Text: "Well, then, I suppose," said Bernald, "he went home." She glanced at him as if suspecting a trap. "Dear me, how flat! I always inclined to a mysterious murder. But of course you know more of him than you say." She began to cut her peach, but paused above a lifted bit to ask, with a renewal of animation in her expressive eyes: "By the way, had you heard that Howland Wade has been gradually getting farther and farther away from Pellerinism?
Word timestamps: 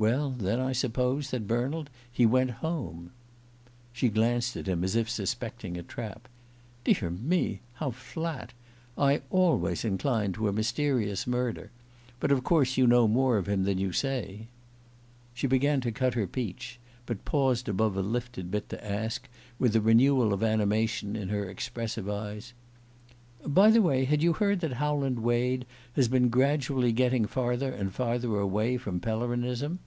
"Well, 0.00 0.30
then, 0.30 0.60
I 0.60 0.72
suppose," 0.72 1.26
said 1.26 1.46
Bernald, 1.46 1.90
"he 2.10 2.24
went 2.24 2.50
home." 2.64 3.10
She 3.92 4.08
glanced 4.08 4.56
at 4.56 4.66
him 4.66 4.82
as 4.82 4.96
if 4.96 5.10
suspecting 5.10 5.76
a 5.76 5.82
trap. 5.82 6.26
"Dear 6.84 7.10
me, 7.10 7.60
how 7.74 7.90
flat! 7.90 8.54
I 8.96 9.20
always 9.28 9.84
inclined 9.84 10.32
to 10.36 10.48
a 10.48 10.54
mysterious 10.54 11.26
murder. 11.26 11.70
But 12.18 12.32
of 12.32 12.42
course 12.42 12.78
you 12.78 12.86
know 12.86 13.06
more 13.06 13.36
of 13.36 13.46
him 13.46 13.64
than 13.64 13.76
you 13.76 13.92
say." 13.92 14.48
She 15.34 15.46
began 15.46 15.82
to 15.82 15.92
cut 15.92 16.14
her 16.14 16.26
peach, 16.26 16.80
but 17.04 17.26
paused 17.26 17.68
above 17.68 17.94
a 17.94 18.00
lifted 18.00 18.50
bit 18.50 18.70
to 18.70 18.82
ask, 18.82 19.28
with 19.58 19.76
a 19.76 19.82
renewal 19.82 20.32
of 20.32 20.42
animation 20.42 21.14
in 21.14 21.28
her 21.28 21.44
expressive 21.46 22.08
eyes: 22.08 22.54
"By 23.44 23.70
the 23.70 23.82
way, 23.82 24.06
had 24.06 24.22
you 24.22 24.32
heard 24.32 24.60
that 24.60 24.74
Howland 24.74 25.18
Wade 25.18 25.66
has 25.94 26.08
been 26.08 26.30
gradually 26.30 26.92
getting 26.92 27.26
farther 27.26 27.70
and 27.70 27.92
farther 27.92 28.38
away 28.38 28.78
from 28.78 28.98
Pellerinism? 28.98 29.78